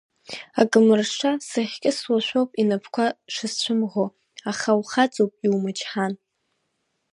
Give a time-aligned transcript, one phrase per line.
[0.61, 4.07] Акамыршша сыхькьысуашәоуп инапқәа шысцәымӷу,
[4.51, 6.13] аха ухаҵоуп иумычҳан.